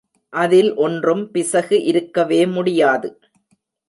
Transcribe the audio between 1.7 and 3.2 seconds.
இருக்கவே முடியாது.